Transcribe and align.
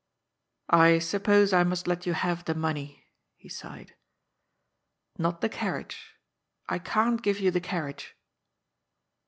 I 0.73 0.97
suppose 0.97 1.53
I 1.53 1.63
must 1.63 1.85
let 1.85 2.07
you 2.07 2.13
have 2.13 2.45
the 2.45 2.55
money," 2.55 3.05
he 3.35 3.49
sighed." 3.49 3.93
Not 5.19 5.41
the 5.41 5.47
carriage. 5.49 6.15
I 6.67 6.79
can't 6.79 7.21
give 7.21 7.39
you 7.39 7.51
the 7.51 7.61
carriage." 7.61 8.17